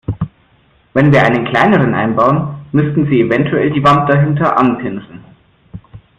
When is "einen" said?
1.23-1.45